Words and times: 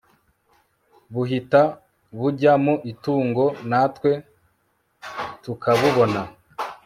buhita 1.13 1.61
bujya 2.17 2.53
mu 2.63 2.75
itungo 2.91 3.45
natwe 3.69 4.11
tukabubona 5.43 6.21